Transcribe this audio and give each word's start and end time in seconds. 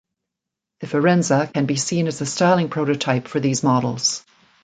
The 0.79 0.87
Firenza 0.87 1.45
can 1.53 1.67
be 1.67 1.75
seen 1.75 2.07
as 2.07 2.19
a 2.21 2.25
styling 2.25 2.69
prototype 2.69 3.27
for 3.27 3.39
these 3.39 3.61
models. 3.61 4.25